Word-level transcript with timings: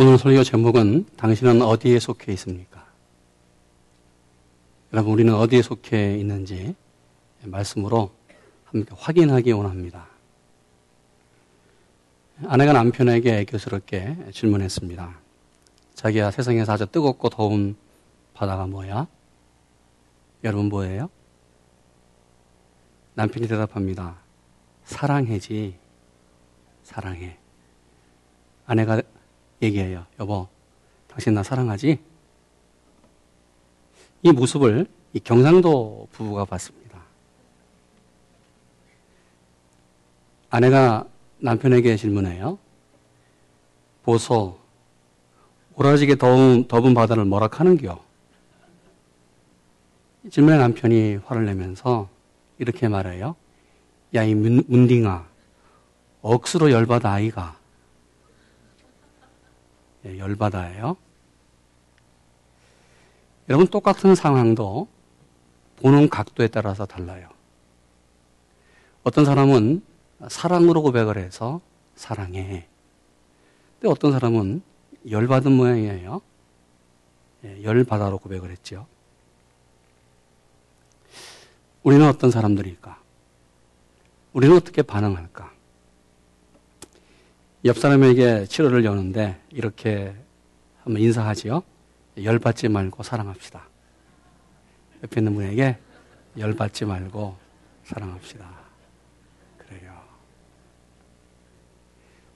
오늘 0.00 0.16
설교 0.16 0.44
제목은 0.44 1.06
당신은 1.16 1.60
어디에 1.60 1.98
속해 1.98 2.30
있습니까? 2.34 2.86
여러분, 4.92 5.12
우리는 5.12 5.34
어디에 5.34 5.60
속해 5.60 6.16
있는지 6.18 6.76
말씀으로 7.42 8.12
함께 8.66 8.94
확인하기 8.96 9.50
원합니다. 9.50 10.06
아내가 12.46 12.72
남편에게 12.74 13.38
애교스럽게 13.38 14.30
질문했습니다. 14.32 15.18
자기야, 15.94 16.30
세상에서 16.30 16.74
아주 16.74 16.86
뜨겁고 16.86 17.28
더운 17.28 17.74
바다가 18.34 18.68
뭐야? 18.68 19.08
여러분 20.44 20.68
뭐예요? 20.68 21.10
남편이 23.14 23.48
대답합니다. 23.48 24.14
사랑해지. 24.84 25.76
사랑해. 26.84 27.36
아내가 28.64 29.02
얘기해요. 29.62 30.06
여보, 30.20 30.48
당신 31.08 31.34
나 31.34 31.42
사랑하지? 31.42 31.98
이 34.22 34.32
모습을 34.32 34.86
이 35.12 35.20
경상도 35.20 36.08
부부가 36.12 36.44
봤습니다. 36.44 37.00
아내가 40.50 41.06
남편에게 41.38 41.96
질문해요. 41.96 42.58
보소, 44.02 44.58
오라지게 45.74 46.16
더운, 46.16 46.66
더운 46.66 46.94
바다를 46.94 47.24
뭐라 47.24 47.48
하는겨? 47.50 48.02
질문에 50.30 50.58
남편이 50.58 51.16
화를 51.24 51.44
내면서 51.46 52.08
이렇게 52.58 52.88
말해요. 52.88 53.36
야, 54.14 54.24
이 54.24 54.34
문딩아, 54.34 55.26
억수로 56.22 56.70
열받아 56.70 57.12
아이가. 57.12 57.56
예, 60.08 60.18
열받아요. 60.18 60.96
여러분, 63.48 63.66
똑같은 63.66 64.14
상황도 64.14 64.88
보는 65.76 66.08
각도에 66.08 66.48
따라서 66.48 66.86
달라요. 66.86 67.28
어떤 69.04 69.24
사람은 69.24 69.82
사랑으로 70.28 70.82
고백을 70.82 71.16
해서 71.16 71.60
사랑해. 71.94 72.66
근데 73.74 73.92
어떤 73.92 74.12
사람은 74.12 74.62
열받은 75.08 75.52
모양이에요. 75.52 76.20
예, 77.44 77.62
열받아로 77.62 78.18
고백을 78.18 78.50
했죠. 78.50 78.86
우리는 81.82 82.06
어떤 82.06 82.30
사람들일까? 82.30 83.00
우리는 84.32 84.56
어떻게 84.56 84.82
반응할까? 84.82 85.57
옆 87.64 87.76
사람에게 87.78 88.46
치료를 88.46 88.84
여는데 88.84 89.40
이렇게 89.50 90.14
한번 90.84 91.02
인사하지요. 91.02 91.62
열받지 92.22 92.68
말고 92.68 93.02
사랑합시다. 93.02 93.62
옆에 95.02 95.20
있는 95.20 95.34
분에게 95.34 95.76
열받지 96.36 96.84
말고 96.84 97.36
사랑합시다. 97.84 98.48
그래요. 99.58 100.00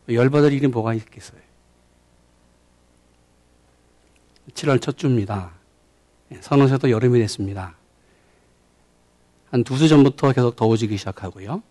열받을 0.08 0.52
일이 0.52 0.66
뭐가 0.66 0.94
있겠어요? 0.94 1.40
7월 4.54 4.80
첫 4.80 4.98
주입니다. 4.98 5.52
선호세도 6.40 6.90
여름이 6.90 7.18
됐습니다. 7.20 7.76
한 9.50 9.62
두 9.64 9.76
주 9.76 9.86
전부터 9.88 10.32
계속 10.32 10.56
더워지기 10.56 10.96
시작하고요. 10.96 11.62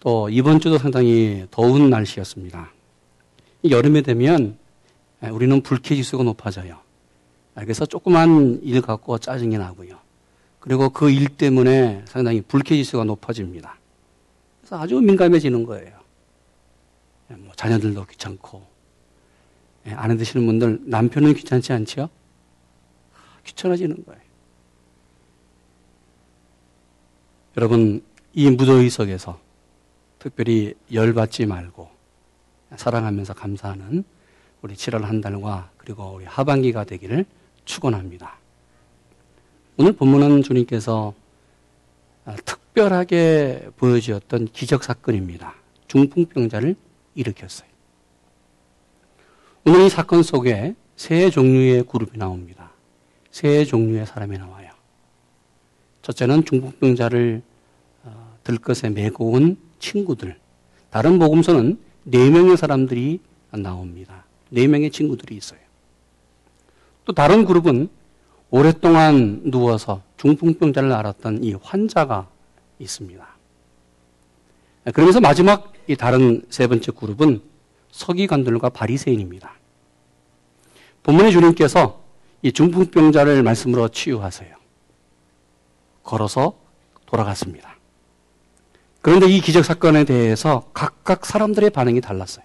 또 0.00 0.28
이번 0.30 0.60
주도 0.60 0.78
상당히 0.78 1.46
더운 1.50 1.90
날씨였습니다. 1.90 2.70
여름에 3.64 4.02
되면 4.02 4.58
우리는 5.22 5.60
불쾌지수가 5.62 6.22
높아져요. 6.24 6.78
그래서 7.54 7.86
조그만 7.86 8.60
일 8.62 8.80
갖고 8.82 9.18
짜증이 9.18 9.58
나고요. 9.58 9.98
그리고 10.60 10.90
그 10.90 11.10
일 11.10 11.28
때문에 11.28 12.04
상당히 12.06 12.40
불쾌지수가 12.40 13.04
높아집니다. 13.04 13.78
그래서 14.60 14.78
아주 14.80 15.00
민감해지는 15.00 15.64
거예요. 15.64 15.98
뭐 17.28 17.52
자녀들도 17.56 18.06
귀찮고 18.06 18.66
아내 19.90 20.16
드시는 20.16 20.46
분들 20.46 20.80
남편은 20.84 21.34
귀찮지 21.34 21.72
않죠? 21.72 22.08
귀찮아지는 23.44 24.04
거예요. 24.04 24.20
여러분 27.56 28.02
이 28.34 28.50
무더위 28.50 28.88
속에서 28.90 29.40
특별히 30.18 30.74
열받지 30.92 31.46
말고 31.46 31.88
사랑하면서 32.76 33.34
감사하는 33.34 34.04
우리 34.62 34.74
7월 34.74 35.02
한 35.02 35.20
달과 35.20 35.70
그리고 35.76 36.14
우리 36.16 36.24
하반기가 36.24 36.84
되기를 36.84 37.24
축원합니다. 37.64 38.38
오늘 39.76 39.92
본문은 39.92 40.42
주님께서 40.42 41.14
특별하게 42.44 43.68
보여주었던 43.76 44.46
기적 44.52 44.84
사건입니다. 44.84 45.54
중풍병자를 45.86 46.76
일으켰어요. 47.14 47.68
오늘 49.64 49.82
이 49.82 49.88
사건 49.88 50.22
속에 50.22 50.74
세 50.96 51.30
종류의 51.30 51.84
그룹이 51.84 52.18
나옵니다. 52.18 52.72
세 53.30 53.64
종류의 53.64 54.06
사람이 54.06 54.36
나와요. 54.38 54.70
첫째는 56.02 56.44
중풍병자를 56.44 57.42
어, 58.04 58.36
들것에 58.42 58.90
메고 58.90 59.30
온 59.30 59.58
친구들. 59.78 60.38
다른 60.90 61.18
복음서는 61.18 61.78
네 62.10 62.30
명의 62.30 62.56
사람들이 62.56 63.20
나옵니다. 63.50 64.24
네 64.48 64.66
명의 64.66 64.90
친구들이 64.90 65.36
있어요. 65.36 65.60
또 67.04 67.12
다른 67.12 67.44
그룹은 67.44 67.88
오랫동안 68.50 69.42
누워서 69.50 70.02
중풍병자를 70.16 70.90
앓았던 70.90 71.44
이 71.44 71.52
환자가 71.52 72.28
있습니다. 72.78 73.26
그러면서 74.94 75.20
마지막 75.20 75.72
이 75.86 75.96
다른 75.96 76.46
세 76.48 76.66
번째 76.66 76.92
그룹은 76.92 77.42
서기관들과 77.90 78.70
바리새인입니다. 78.70 79.52
본문의 81.02 81.32
주님께서 81.32 82.02
이 82.40 82.52
중풍병자를 82.52 83.42
말씀으로 83.42 83.88
치유하세요. 83.88 84.56
걸어서 86.02 86.58
돌아갔습니다. 87.04 87.77
그런데 89.00 89.26
이 89.26 89.40
기적 89.40 89.64
사건에 89.64 90.04
대해서 90.04 90.70
각각 90.74 91.24
사람들의 91.24 91.70
반응이 91.70 92.00
달랐어요. 92.00 92.44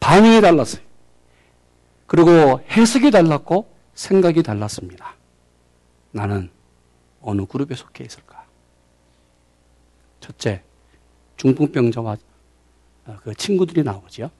반응이 0.00 0.40
달랐어요. 0.40 0.82
그리고 2.06 2.60
해석이 2.70 3.10
달랐고 3.10 3.72
생각이 3.94 4.42
달랐습니다. 4.42 5.14
나는 6.10 6.50
어느 7.20 7.46
그룹에 7.46 7.74
속해 7.74 8.04
있을까? 8.04 8.44
첫째, 10.20 10.62
중풍병자와 11.36 12.16
그 13.22 13.34
친구들이 13.34 13.82
나오죠. 13.82 14.30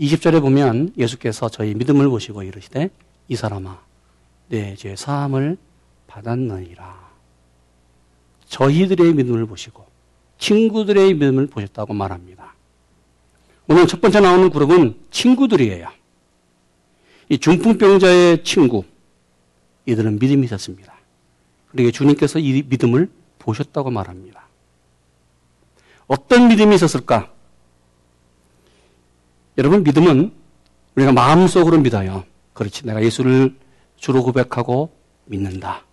20절에 0.00 0.40
보면 0.40 0.92
예수께서 0.96 1.48
저희 1.48 1.74
믿음을 1.74 2.08
보시고 2.08 2.42
이르시되 2.42 2.90
이 3.28 3.36
사람아 3.36 3.80
내죄 4.48 4.96
사함을 4.96 5.58
받았느니라. 6.06 7.08
저희들의 8.46 9.14
믿음을 9.14 9.46
보시고 9.46 9.87
친구들의 10.38 11.14
믿음을 11.14 11.46
보셨다고 11.48 11.94
말합니다. 11.94 12.54
오늘 13.66 13.86
첫 13.86 14.00
번째 14.00 14.20
나오는 14.20 14.50
그룹은 14.50 14.98
친구들이에요. 15.10 15.88
이 17.28 17.38
중풍병자의 17.38 18.44
친구, 18.44 18.84
이들은 19.86 20.18
믿음이 20.18 20.44
있었습니다. 20.46 20.94
그리고 21.70 21.90
주님께서 21.90 22.38
이 22.38 22.62
믿음을 22.62 23.10
보셨다고 23.38 23.90
말합니다. 23.90 24.46
어떤 26.06 26.48
믿음이 26.48 26.74
있었을까? 26.74 27.30
여러분, 29.58 29.82
믿음은 29.82 30.32
우리가 30.94 31.12
마음속으로 31.12 31.78
믿어요. 31.80 32.24
그렇지. 32.54 32.86
내가 32.86 33.02
예수를 33.02 33.56
주로 33.96 34.22
고백하고 34.22 34.90
믿는다. 35.26 35.84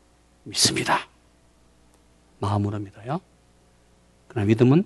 믿습니다. 0.43 1.07
마음으로 2.39 2.79
믿어요. 2.79 3.19
그러나 4.35 4.47
믿음은 4.47 4.83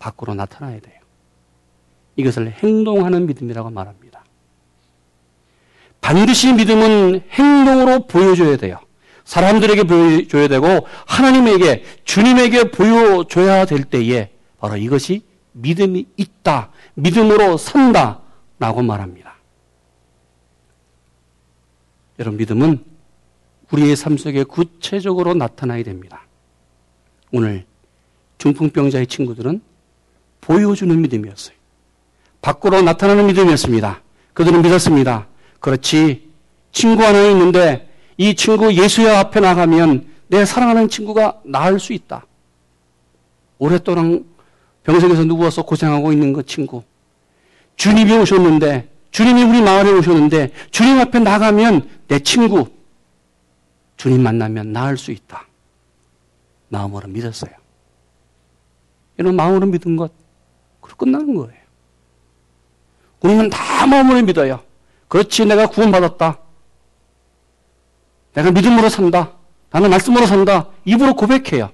밖으로 0.00 0.34
나타나야 0.34 0.80
돼요. 0.80 1.00
이것을 2.16 2.50
행동하는 2.50 3.26
믿음이라고 3.26 3.70
말합니다. 3.70 4.24
반드시 6.00 6.52
믿음은 6.52 7.22
행동으로 7.30 8.06
보여줘야 8.08 8.56
돼요. 8.56 8.80
사람들에게 9.24 9.84
보여줘야 9.84 10.48
되고 10.48 10.86
하나님에게 11.06 11.84
주님에게 12.04 12.72
보여줘야 12.72 13.64
될 13.64 13.84
때에 13.84 14.32
바로 14.58 14.76
이것이 14.76 15.22
믿음이 15.52 16.06
있다. 16.16 16.70
믿음으로 16.94 17.56
산다. 17.56 18.20
라고 18.58 18.82
말합니다. 18.82 19.36
여러분 22.18 22.38
믿음은 22.38 22.84
우리의 23.70 23.96
삶 23.96 24.18
속에 24.18 24.42
구체적으로 24.44 25.32
나타나야 25.34 25.84
됩니다. 25.84 26.26
오늘 27.32 27.64
중풍병자의 28.40 29.06
친구들은 29.06 29.60
보여주는 30.40 31.00
믿음이었어요. 31.00 31.54
밖으로 32.40 32.80
나타나는 32.82 33.26
믿음이었습니다. 33.26 34.02
그들은 34.32 34.62
믿었습니다. 34.62 35.26
그렇지. 35.60 36.30
친구 36.72 37.04
하나 37.04 37.22
있는데 37.28 37.92
이 38.16 38.34
친구 38.34 38.72
예수의 38.72 39.14
앞에 39.14 39.40
나가면 39.40 40.06
내 40.28 40.44
사랑하는 40.44 40.88
친구가 40.88 41.42
나을 41.44 41.78
수 41.78 41.92
있다. 41.92 42.26
오랫동안 43.58 44.24
병석에서 44.84 45.24
누워서 45.24 45.62
고생하고 45.62 46.12
있는 46.12 46.32
그 46.32 46.44
친구. 46.44 46.82
주님이 47.76 48.12
오셨는데, 48.18 48.88
주님이 49.10 49.42
우리 49.42 49.60
마을에 49.60 49.90
오셨는데, 49.90 50.52
주님 50.70 50.98
앞에 50.98 51.18
나가면 51.18 51.88
내 52.08 52.18
친구, 52.20 52.68
주님 53.96 54.22
만나면 54.22 54.72
나을 54.72 54.96
수 54.96 55.10
있다. 55.12 55.46
마음으로 56.68 57.08
믿었어요. 57.08 57.59
이런 59.20 59.36
마음으로 59.36 59.66
믿은 59.66 59.96
것, 59.96 60.12
그로 60.80 60.96
끝나는 60.96 61.34
거예요. 61.34 61.60
우리는 63.20 63.50
다 63.50 63.86
마음으로 63.86 64.22
믿어요. 64.22 64.64
그렇지, 65.08 65.44
내가 65.44 65.66
구원받았다. 65.66 66.38
내가 68.32 68.50
믿음으로 68.50 68.88
산다. 68.88 69.36
나는 69.70 69.90
말씀으로 69.90 70.24
산다. 70.24 70.70
입으로 70.86 71.14
고백해요. 71.14 71.70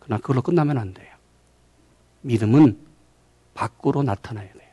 그러나 0.00 0.18
그걸로 0.18 0.40
끝나면 0.40 0.78
안 0.78 0.94
돼요. 0.94 1.08
믿음은 2.22 2.78
밖으로 3.52 4.02
나타나야 4.02 4.50
돼요. 4.50 4.68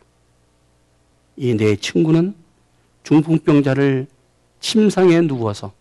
이 1.36 1.54
내 1.54 1.76
친구는 1.76 2.34
중풍병자를 3.04 4.08
침상에 4.62 5.20
누워서 5.20 5.74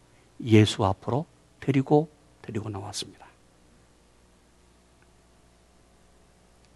예수 0.44 0.84
앞으로 0.84 1.26
데리고 1.60 2.08
데리고 2.42 2.68
나왔습니다. 2.70 3.23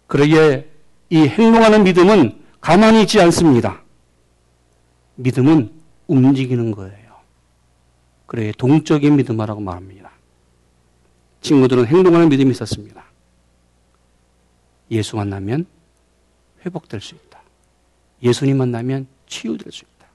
그러기에 0.09 0.67
이 1.11 1.17
행동하는 1.27 1.83
믿음은 1.83 2.43
가만히 2.59 3.03
있지 3.03 3.21
않습니다. 3.21 3.81
믿음은 5.15 5.71
움직이는 6.07 6.71
거예요. 6.71 7.13
그래 8.25 8.51
동적인 8.57 9.15
믿음이라고 9.15 9.61
말합니다. 9.61 10.09
친구들은 11.41 11.85
행동하는 11.85 12.27
믿음이 12.29 12.51
있었습니다. 12.51 13.03
예수 14.91 15.15
만나면 15.15 15.67
회복될 16.65 17.01
수 17.01 17.13
있다. 17.15 17.41
예수님 18.23 18.57
만나면 18.57 19.07
치유될 19.27 19.71
수 19.71 19.83
있다. 19.85 20.07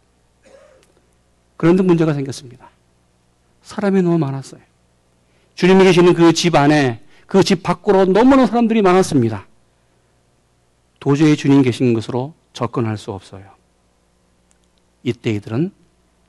그런데 1.57 1.85
문제가 1.85 2.13
생겼습니다. 2.15 2.69
사람이 3.63 4.03
너무 4.03 4.19
많았어요. 4.19 4.61
주님이 5.55 5.85
계시는 5.85 6.15
그 6.15 6.33
집 6.33 6.57
안에 6.57 7.01
그 7.27 7.45
집 7.45 7.63
밖으로 7.63 8.07
너무나 8.07 8.47
사람들이 8.47 8.83
많았습니다. 8.83 9.47
도저히 11.05 11.37
주님 11.37 11.61
계신 11.61 11.93
것으로 11.93 12.33
접근할 12.55 12.97
수 12.97 13.13
없어요. 13.13 13.45
이때 15.03 15.33
이들은 15.33 15.71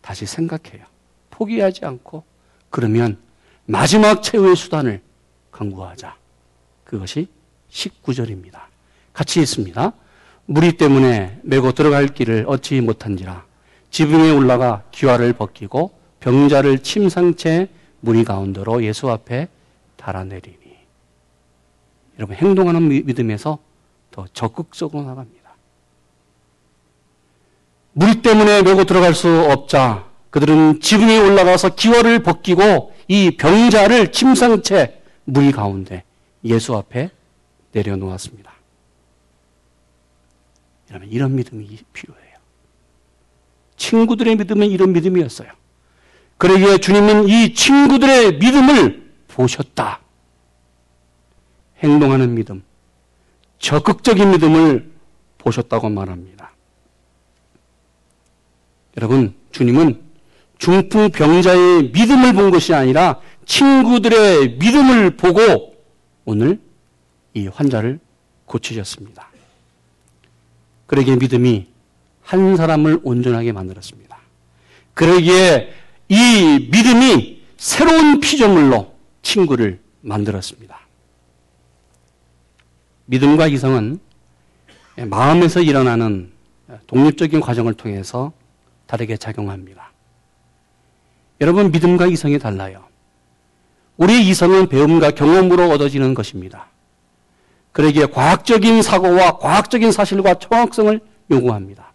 다시 0.01 0.25
생각해요. 0.25 0.85
포기하지 1.29 1.85
않고 1.85 2.25
그러면 2.69 3.17
마지막 3.65 4.21
최후의 4.21 4.57
수단을 4.57 5.01
강구하자. 5.51 6.17
그것이 6.83 7.29
19절입니다. 7.69 8.63
같이 9.13 9.39
있습니다. 9.39 9.93
무리 10.45 10.73
때문에 10.73 11.39
메고 11.43 11.71
들어갈 11.71 12.09
길을 12.09 12.43
얻지 12.45 12.81
못한지라 12.81 13.45
지붕에 13.91 14.31
올라가 14.31 14.83
기와를 14.91 15.31
벗기고 15.31 15.97
병자를 16.19 16.79
침상채 16.79 17.69
무리 18.01 18.25
가운데로 18.25 18.83
예수 18.83 19.09
앞에 19.09 19.47
달아내리니 19.95 20.75
여러분 22.17 22.35
행동하는 22.35 22.89
믿음에서 22.89 23.57
더 24.15 24.25
적극적으로 24.31 25.03
나갑니다. 25.03 25.57
무리 27.91 28.21
때문에 28.21 28.61
메고 28.61 28.85
들어갈 28.85 29.13
수 29.13 29.27
없자 29.51 30.09
그들은 30.29 30.79
지붕에 30.79 31.19
올라가서 31.19 31.75
기와를 31.75 32.23
벗기고 32.23 32.93
이 33.09 33.35
병자를 33.35 34.13
침상 34.13 34.61
채 34.61 35.01
무리 35.25 35.51
가운데 35.51 36.05
예수 36.45 36.77
앞에 36.77 37.09
내려놓았습니다. 37.73 38.53
여러분, 40.91 41.09
이런 41.11 41.35
믿음이 41.35 41.67
필요해요. 41.91 42.35
친구들의 43.75 44.37
믿음은 44.37 44.69
이런 44.69 44.93
믿음이었어요. 44.93 45.51
그러기에 46.37 46.77
주님은 46.77 47.27
이 47.27 47.53
친구들의 47.53 48.37
믿음을 48.37 49.11
보셨다. 49.27 49.99
행동하는 51.83 52.33
믿음, 52.33 52.63
적극적인 53.65 54.29
믿음을 54.29 54.91
보셨다고 55.39 55.89
말합니다. 55.89 56.51
여러분, 58.95 59.33
주님은 59.51 60.03
중풍병자의 60.59 61.89
믿음을 61.89 62.33
본 62.33 62.51
것이 62.51 62.75
아니라 62.75 63.19
친구들의 63.47 64.57
믿음을 64.59 65.17
보고 65.17 65.75
오늘 66.25 66.59
이 67.33 67.47
환자를 67.47 67.99
고치셨습니다. 68.45 69.29
그러기에 70.85 71.15
믿음이 71.15 71.65
한 72.21 72.57
사람을 72.57 72.99
온전하게 73.01 73.51
만들었습니다. 73.51 74.15
그러기에 74.93 75.73
이 76.09 76.69
믿음이 76.71 77.41
새로운 77.57 78.19
피조물로 78.19 78.93
친구를 79.23 79.79
만들었습니다. 80.01 80.84
믿음과 83.05 83.47
이성은 83.47 83.99
마음에서 85.07 85.61
일어나는 85.61 86.31
독립적인 86.87 87.41
과정을 87.41 87.73
통해서 87.73 88.31
다르게 88.87 89.17
작용합니다. 89.17 89.91
여러분, 91.41 91.71
믿음과 91.71 92.07
이성이 92.07 92.39
달라요. 92.39 92.85
우리의 93.97 94.27
이성은 94.27 94.67
배움과 94.67 95.11
경험으로 95.11 95.69
얻어지는 95.69 96.13
것입니다. 96.13 96.67
그러기에 97.71 98.05
과학적인 98.05 98.81
사고와 98.81 99.37
과학적인 99.37 99.91
사실과 99.91 100.35
정확성을 100.35 100.99
요구합니다. 101.29 101.91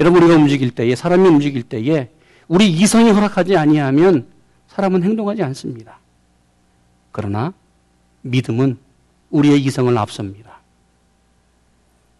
여러분 0.00 0.22
우리가 0.22 0.36
움직일 0.36 0.70
때에 0.70 0.96
사람이 0.96 1.28
움직일 1.28 1.62
때에 1.62 2.08
우리 2.48 2.70
이성이 2.70 3.10
허락하지 3.10 3.56
아니하면 3.56 4.26
사람은 4.68 5.02
행동하지 5.02 5.42
않습니다. 5.42 5.98
그러나 7.10 7.52
믿음은 8.22 8.78
우리의 9.32 9.60
이성을 9.62 9.96
앞섭니다. 9.98 10.60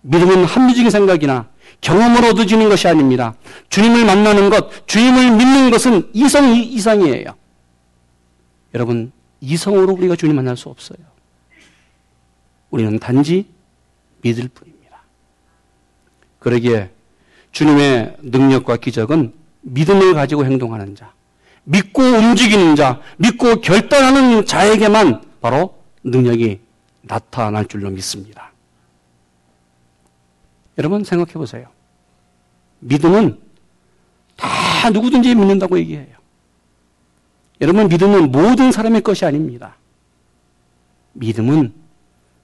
믿음은 0.02 0.44
합리적인 0.44 0.90
생각이나 0.90 1.48
경험으로 1.80 2.28
얻어지는 2.28 2.68
것이 2.68 2.88
아닙니다. 2.88 3.34
주님을 3.68 4.04
만나는 4.04 4.50
것, 4.50 4.86
주님을 4.86 5.36
믿는 5.36 5.70
것은 5.70 6.10
이성 6.12 6.56
이상이에요. 6.56 7.34
여러분, 8.74 9.12
이성으로 9.40 9.92
우리가 9.92 10.16
주님 10.16 10.36
만날 10.36 10.56
수 10.56 10.68
없어요. 10.68 10.98
우리는 12.70 12.98
단지 12.98 13.46
믿을 14.22 14.48
뿐입니다. 14.48 15.02
그러기에 16.38 16.90
주님의 17.52 18.16
능력과 18.22 18.78
기적은 18.78 19.34
믿음을 19.60 20.14
가지고 20.14 20.44
행동하는 20.44 20.96
자, 20.96 21.12
믿고 21.64 22.02
움직이는 22.02 22.74
자, 22.76 23.00
믿고 23.18 23.60
결단하는 23.60 24.46
자에게만 24.46 25.22
바로 25.40 25.78
능력이 26.02 26.60
나타날 27.02 27.66
줄로 27.66 27.90
믿습니다. 27.90 28.52
여러분 30.78 31.04
생각해 31.04 31.32
보세요. 31.34 31.66
믿음은 32.80 33.38
다 34.36 34.90
누구든지 34.90 35.34
믿는다고 35.34 35.78
얘기해요. 35.78 36.16
여러분 37.60 37.88
믿음은 37.88 38.32
모든 38.32 38.72
사람의 38.72 39.02
것이 39.02 39.24
아닙니다. 39.24 39.76
믿음은 41.12 41.72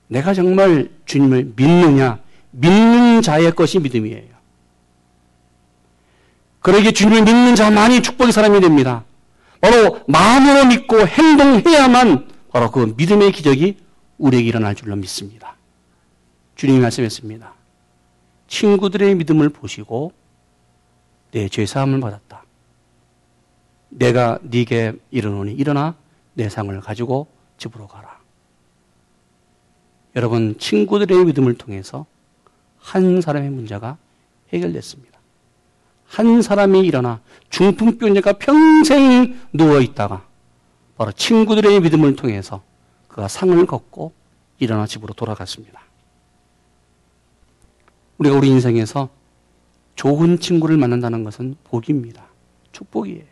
내가 0.09 0.35
정말 0.35 0.91
주님을 1.07 1.53
믿느냐, 1.57 2.21
믿는 2.51 3.23
자의 3.23 3.51
것이 3.53 3.79
믿음이에요. 3.79 4.39
그러기에 6.61 6.93
주님을 6.93 7.25
믿는 7.25 7.55
자만이 7.55 8.03
축복의 8.03 8.33
사람이 8.33 8.61
됩니다. 8.61 9.05
바로 9.61 10.01
마음으로 10.07 10.67
믿고 10.67 11.07
행동해야만 11.07 12.29
바로 12.53 12.71
그 12.71 12.95
믿음의 12.97 13.33
기적이 13.33 13.77
우리에게 14.19 14.49
일어날 14.49 14.75
줄로 14.75 14.97
믿습니다. 14.97 15.57
주님이 16.57 16.81
말씀했습니다. 16.81 17.55
친구들의 18.49 19.15
믿음을 19.15 19.49
보시고 19.49 20.13
내 21.31 21.49
죄사함을 21.49 22.01
받았다. 22.01 22.45
내가 23.91 24.39
네게 24.43 24.95
이르노니 25.11 25.53
일어나 25.53 25.95
내 26.35 26.49
상을 26.49 26.79
가지고 26.81 27.29
집으로 27.59 27.87
가라. 27.87 28.19
여러분 30.17 30.59
친구들의 30.59 31.25
믿음을 31.27 31.57
통해서 31.57 32.07
한 32.79 33.21
사람의 33.21 33.51
문제가 33.51 33.99
해결됐습니다. 34.53 35.19
한 36.07 36.43
사람이 36.43 36.81
일어나 36.81 37.21
중풍병자가 37.51 38.35
평생 38.35 39.39
누워 39.53 39.81
있다가 39.81 40.27
바로 40.97 41.13
친구들의 41.13 41.81
믿음을 41.81 42.17
통해서 42.17 42.63
그가 43.19 43.27
상을 43.27 43.67
걷고 43.67 44.13
일어나 44.61 44.87
집으로 44.87 45.13
돌아갔습니다. 45.13 45.83
우리가 48.19 48.37
우리 48.37 48.49
인생에서 48.49 49.09
좋은 49.97 50.39
친구를 50.39 50.77
만난다는 50.77 51.25
것은 51.25 51.57
복입니다. 51.65 52.27
축복이에요. 52.71 53.25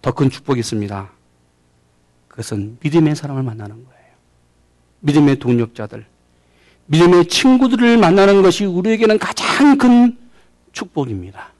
더 0.00 0.12
큰 0.12 0.30
축복이 0.30 0.60
있습니다. 0.60 1.10
그것은 2.28 2.78
믿음의 2.82 3.16
사람을 3.16 3.42
만나는 3.42 3.84
거예요. 3.84 4.12
믿음의 5.00 5.38
동력자들, 5.38 6.06
믿음의 6.86 7.28
친구들을 7.28 7.98
만나는 7.98 8.40
것이 8.40 8.64
우리에게는 8.64 9.18
가장 9.18 9.76
큰 9.76 10.16
축복입니다. 10.72 11.52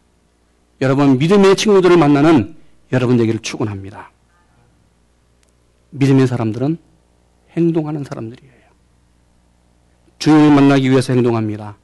여러분, 0.80 1.18
믿음의 1.18 1.56
친구들을 1.56 1.98
만나는 1.98 2.56
여러분 2.92 3.20
에게를 3.20 3.40
축원합니다. 3.40 4.13
믿음의 5.94 6.26
사람들은 6.26 6.76
행동하는 7.56 8.04
사람들이에요. 8.04 8.52
주님을 10.18 10.54
만나기 10.54 10.90
위해서 10.90 11.12
행동합니다. 11.12 11.76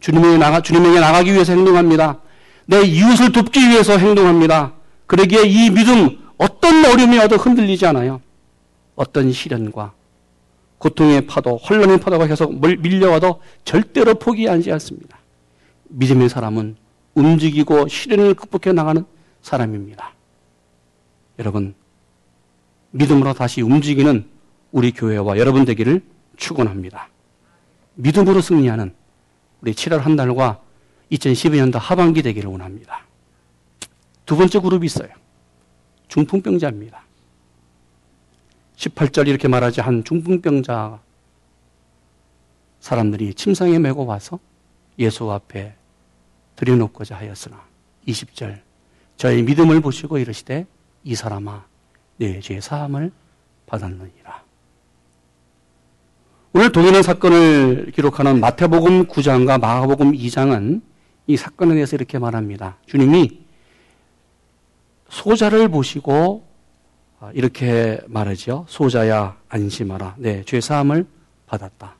주님에게 0.00 0.38
나가, 0.38 0.60
주님에게 0.60 1.00
나가기 1.00 1.32
위해서 1.32 1.52
행동합니다. 1.52 2.20
내 2.66 2.82
이웃을 2.82 3.32
돕기 3.32 3.60
위해서 3.68 3.98
행동합니다. 3.98 4.74
그러기에 5.06 5.42
이 5.42 5.70
믿음 5.70 6.18
어떤 6.38 6.84
어려움이 6.84 7.18
와도 7.18 7.36
흔들리지 7.36 7.86
않아요. 7.86 8.20
어떤 8.96 9.30
시련과 9.32 9.92
고통의 10.78 11.26
파도, 11.26 11.56
혼란의 11.56 12.00
파도가 12.00 12.26
계속 12.26 12.58
밀려와도 12.60 13.40
절대로 13.64 14.14
포기하지 14.14 14.72
않습니다. 14.72 15.18
믿음의 15.88 16.28
사람은 16.28 16.76
움직이고 17.14 17.88
시련을 17.88 18.34
극복해 18.34 18.72
나가는 18.72 19.04
사람입니다. 19.42 20.12
여러분, 21.38 21.74
믿음으로 22.94 23.34
다시 23.34 23.60
움직이는 23.60 24.28
우리 24.70 24.92
교회와 24.92 25.36
여러분 25.38 25.64
되기를 25.64 26.00
축원합니다. 26.36 27.08
믿음으로 27.94 28.40
승리하는 28.40 28.94
우리 29.60 29.72
7월 29.72 29.98
한 29.98 30.14
달과 30.14 30.60
2012년도 31.10 31.78
하반기 31.78 32.22
되기를 32.22 32.48
원합니다. 32.48 33.04
두 34.24 34.36
번째 34.36 34.60
그룹이 34.60 34.86
있어요. 34.86 35.08
중풍병자입니다. 36.06 37.02
18절 38.76 39.26
이렇게 39.26 39.48
말하지 39.48 39.80
한 39.80 40.04
중풍병자 40.04 41.00
사람들이 42.78 43.34
침상에 43.34 43.78
메고 43.80 44.06
와서 44.06 44.38
예수 45.00 45.30
앞에 45.32 45.74
들여놓고자 46.54 47.16
하였으나 47.16 47.60
20절 48.06 48.60
저의 49.16 49.42
믿음을 49.42 49.80
보시고 49.80 50.18
이르시되 50.18 50.66
이 51.02 51.14
사람아 51.16 51.73
내 52.16 52.40
죄 52.40 52.60
사함을 52.60 53.10
받았느니라. 53.66 54.42
오늘 56.52 56.70
동일한 56.70 57.02
사건을 57.02 57.90
기록하는 57.94 58.38
마태복음 58.40 59.06
9장과 59.06 59.60
마가복음 59.60 60.12
2장은 60.12 60.82
이 61.26 61.36
사건에 61.36 61.74
대해서 61.74 61.96
이렇게 61.96 62.18
말합니다. 62.18 62.76
주님이 62.86 63.40
소자를 65.08 65.68
보시고 65.68 66.46
아, 67.20 67.30
이렇게 67.34 68.00
말하죠. 68.06 68.66
소자야 68.68 69.36
안심하라. 69.48 70.16
네, 70.18 70.42
죄 70.44 70.60
사함을 70.60 71.06
받았다. 71.46 71.96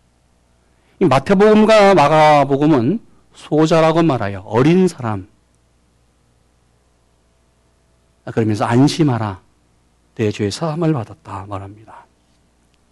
이 1.00 1.04
마태복음과 1.06 1.94
마가복음은 1.94 3.00
소자라고 3.34 4.02
말하여 4.04 4.40
어린 4.42 4.86
사람. 4.86 5.26
아, 8.24 8.30
그러면서 8.30 8.64
안심하라. 8.64 9.42
내죄 10.16 10.50
사함을 10.50 10.92
받았다 10.92 11.46
말합니다. 11.48 12.06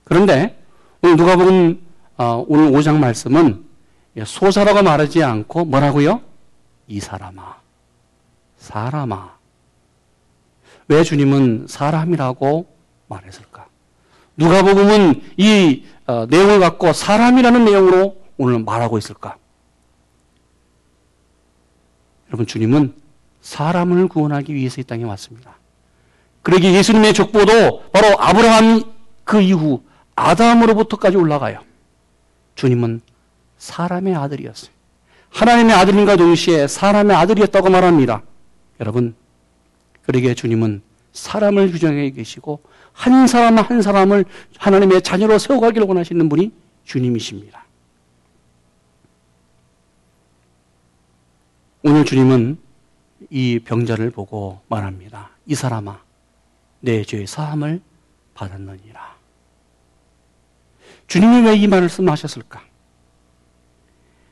그런데 0.04 0.62
오늘 1.02 1.16
누가복음 1.16 1.80
어, 2.18 2.44
오늘 2.46 2.70
5장 2.70 2.98
말씀은 2.98 3.64
소자라고 4.24 4.82
말하지 4.82 5.22
않고 5.22 5.64
뭐라고요? 5.64 6.20
이 6.86 7.00
사람아, 7.00 7.56
사람아. 8.58 9.36
왜 10.88 11.02
주님은 11.02 11.66
사람이라고 11.68 12.66
말했을까? 13.08 13.66
누가복음은 14.36 15.22
이 15.38 15.84
어, 16.06 16.26
내용을 16.26 16.60
갖고 16.60 16.92
사람이라는 16.92 17.64
내용으로 17.64 18.20
오늘 18.36 18.58
말하고 18.58 18.98
있을까? 18.98 19.36
여러분 22.28 22.46
주님은 22.46 22.94
사람을 23.40 24.08
구원하기 24.08 24.54
위해서 24.54 24.80
이 24.80 24.84
땅에 24.84 25.04
왔습니다. 25.04 25.56
그러기 26.42 26.74
예수님의 26.74 27.14
족보도 27.14 27.82
바로 27.92 28.20
아브라함 28.20 28.82
그 29.24 29.40
이후 29.40 29.82
아담으로부터까지 30.16 31.16
올라가요. 31.16 31.60
주님은 32.54 33.00
사람의 33.58 34.14
아들이었어요. 34.14 34.72
하나님의 35.30 35.74
아들인가 35.74 36.16
동시에 36.16 36.66
사람의 36.66 37.16
아들이었다고 37.16 37.70
말합니다. 37.70 38.22
여러분, 38.80 39.14
그러기에 40.02 40.34
주님은 40.34 40.82
사람을 41.12 41.70
규정해 41.70 42.10
계시고 42.10 42.60
한 42.92 43.26
사람 43.26 43.58
한 43.58 43.80
사람을 43.80 44.24
하나님의 44.58 45.02
자녀로 45.02 45.38
세워가기를 45.38 45.86
원하시는 45.86 46.28
분이 46.28 46.52
주님이십니다. 46.84 47.64
오늘 51.84 52.04
주님은 52.04 52.58
이 53.30 53.60
병자를 53.60 54.10
보고 54.10 54.60
말합니다. 54.68 55.30
이 55.46 55.54
사람아, 55.54 56.00
내 56.82 57.04
죄의 57.04 57.26
사함을 57.26 57.80
받았느니라. 58.34 59.16
주님이 61.06 61.46
왜 61.46 61.56
이 61.56 61.66
말씀 61.66 62.08
하셨을까? 62.08 62.60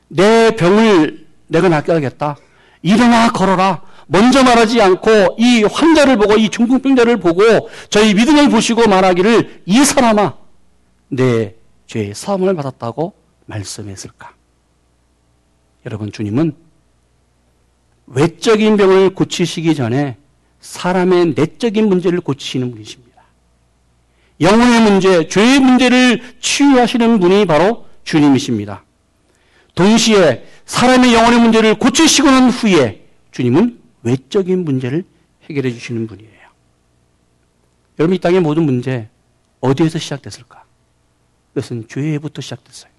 내 0.09 0.55
병을 0.57 1.27
내가 1.47 1.69
낫게 1.69 1.93
하겠다. 1.93 2.37
일어나 2.83 3.31
걸어라. 3.31 3.83
먼저 4.07 4.43
말하지 4.43 4.83
않고 4.83 5.37
이 5.39 5.63
환자를 5.63 6.17
보고 6.17 6.35
이 6.35 6.49
중풍병자를 6.49 7.19
보고 7.19 7.71
저희 7.91 8.15
믿음을 8.15 8.51
보시고 8.51 8.89
말하기를 8.89 9.63
이 9.67 9.85
사람아 9.85 10.37
내 11.09 11.55
죄의 11.87 12.15
사함을 12.15 12.55
받았다고 12.57 13.15
말씀했을까? 13.47 14.35
여러분 15.87 16.11
주님은 16.11 16.57
외적인 18.07 18.77
병을 18.77 19.15
고치시기 19.15 19.77
전에 19.77 20.17
사람의 20.61 21.35
내적인 21.35 21.89
문제를 21.89 22.21
고치시는 22.21 22.71
분이십니다. 22.71 23.11
영혼의 24.41 24.81
문제, 24.83 25.29
죄의 25.29 25.61
문제를 25.61 26.37
치유하시는 26.41 27.21
분이 27.21 27.47
바로 27.47 27.87
주님이십니다. 28.05 28.85
동시에 29.75 30.47
사람의 30.65 31.15
영혼의 31.15 31.41
문제를 31.41 31.79
고치시고 31.79 32.31
난 32.31 32.51
후에 32.51 33.07
주님은 33.33 33.81
외적인 34.03 34.65
문제를 34.65 35.05
해결해 35.49 35.73
주시는 35.73 36.07
분이에요. 36.07 36.31
여러분, 37.99 38.17
이 38.17 38.19
땅의 38.19 38.41
모든 38.41 38.65
문제 38.65 39.09
어디에서 39.61 39.99
시작됐을까? 39.99 40.65
그것은 41.53 41.87
죄부터 41.89 42.41
시작됐어요. 42.41 42.91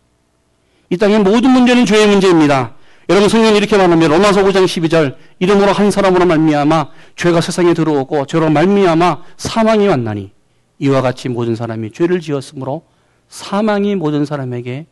이 0.89 0.97
땅의 0.97 1.19
모든 1.19 1.51
문제는 1.51 1.85
죄의 1.85 2.07
문제입니다. 2.07 2.75
여러분 3.09 3.29
성경이 3.29 3.57
이렇게 3.57 3.77
말하면 3.77 4.09
로마서 4.09 4.43
5장 4.43 4.65
12절 4.65 5.15
이름으로 5.39 5.71
한 5.71 5.91
사람으로 5.91 6.25
말미암아 6.25 6.89
죄가 7.15 7.41
세상에 7.41 7.73
들어오고 7.73 8.25
죄로 8.25 8.49
말미암아 8.49 9.23
사망이 9.37 9.87
왔나니 9.87 10.31
이와 10.79 11.01
같이 11.01 11.29
모든 11.29 11.55
사람이 11.55 11.91
죄를 11.91 12.21
지었으므로 12.21 12.83
사망이 13.27 13.95
모든 13.95 14.25
사람에게 14.25 14.85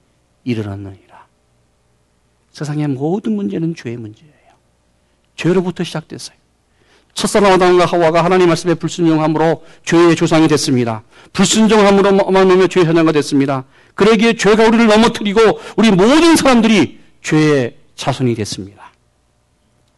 이르렀느니라. 0.44 1.28
세상의 2.52 2.88
모든 2.88 3.34
문제는 3.34 3.76
죄의 3.76 3.98
문제예요. 3.98 4.34
죄로부터 5.36 5.84
시작됐어요. 5.84 6.38
첫사랑 7.14 7.54
아담과 7.54 7.86
하와가 7.86 8.24
하나님 8.24 8.48
말씀에 8.48 8.76
불순종함으로 8.76 9.64
죄의 9.84 10.16
조상이 10.16 10.48
됐습니다. 10.48 11.04
불순종함으로 11.34 12.32
말미암아 12.32 12.68
죄의 12.68 12.86
현장가 12.86 13.12
됐습니다. 13.14 13.66
그러기에 13.96 14.34
죄가 14.34 14.68
우리를 14.68 14.88
넘어뜨리고 14.88 15.60
우리 15.76 15.92
모든 15.92 16.36
사람들이 16.36 17.00
죄의 17.22 17.79
자손이 18.00 18.34
됐습니다. 18.36 18.92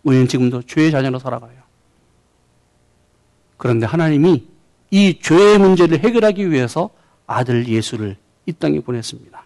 우리는 0.03 0.27
지금도 0.27 0.63
죄의 0.63 0.89
자녀로 0.89 1.20
살아가요. 1.20 1.62
그런데 3.58 3.86
하나님이 3.86 4.48
이 4.89 5.20
죄의 5.22 5.60
문제를 5.60 6.00
해결하기 6.00 6.50
위해서 6.50 6.89
아들 7.27 7.67
예수를 7.67 8.17
이 8.48 8.53
땅에 8.53 8.79
보냈습니다. 8.79 9.43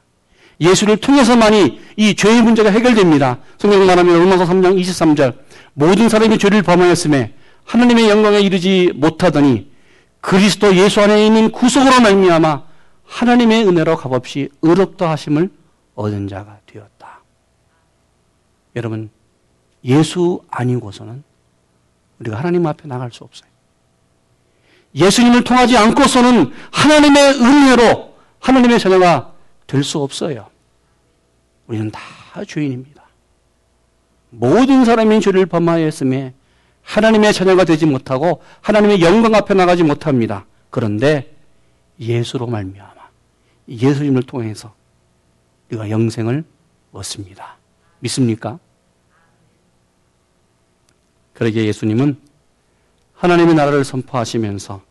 예수를 0.61 0.97
통해서만이 0.97 1.81
이 1.97 2.15
죄의 2.15 2.41
문제가 2.43 2.71
해결됩니다. 2.71 3.39
성경 3.57 3.85
말하면 3.85 4.19
로마서 4.19 4.45
3장 4.45 4.79
23절 4.79 5.37
모든 5.73 6.07
사람이 6.07 6.37
죄를 6.37 6.63
범하였음에 6.63 7.33
하나님의 7.65 8.09
영광에 8.09 8.39
이르지 8.39 8.93
못하더니 8.95 9.69
그리스도 10.21 10.73
예수 10.77 11.01
안에 11.01 11.25
있는 11.25 11.51
구속으로 11.51 11.99
말미암아 11.99 12.63
하나님의 13.03 13.67
은혜로 13.67 13.97
값없이 13.97 14.49
의롭다 14.61 15.11
하심을 15.11 15.49
얻은 15.95 16.29
자가 16.29 16.59
되었다. 16.65 16.94
여러분 18.75 19.09
예수 19.83 20.43
아니고서는 20.49 21.23
우리가 22.19 22.37
하나님 22.37 22.65
앞에 22.65 22.87
나갈 22.87 23.11
수 23.11 23.23
없어요. 23.23 23.49
예수님을 24.95 25.43
통하지 25.43 25.77
않고서는 25.77 26.51
하나님의 26.71 27.33
은혜로 27.41 28.15
하나님의 28.39 28.79
자녀가 28.79 29.33
될 29.67 29.83
수 29.83 29.99
없어요. 29.99 30.47
우리는 31.67 31.91
다 31.91 31.99
죄인입니다. 32.47 33.03
모든 34.29 34.85
사람이 34.85 35.19
죄를 35.21 35.45
범하였음에 35.45 36.33
하나님의 36.83 37.33
자녀가 37.33 37.63
되지 37.65 37.85
못하고 37.85 38.41
하나님의 38.61 39.01
영광 39.01 39.33
앞에 39.35 39.53
나가지 39.53 39.83
못합니다. 39.83 40.45
그런데 40.69 41.35
예수로 41.99 42.47
말미암아 42.47 42.93
예수님을 43.67 44.23
통해서 44.23 44.73
우리가 45.69 45.89
영생을 45.89 46.43
얻습니다. 46.91 47.57
믿습니까? 48.05 48.59
그러게 51.33 51.65
예수님은 51.65 52.17
하나님의 53.13 53.55
나라를 53.55 53.83
선포하시면서 53.83 54.81